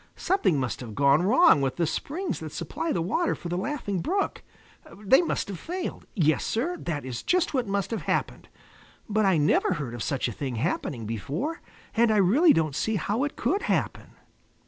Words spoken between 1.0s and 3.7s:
wrong with the springs that supply the water for the